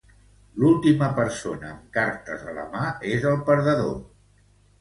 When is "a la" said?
2.53-2.65